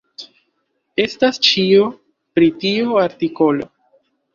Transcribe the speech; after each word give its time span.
Estas 1.03 1.39
ĉio 1.49 1.85
pri 2.39 2.51
tiu 2.67 3.01
artikolo. 3.07 3.75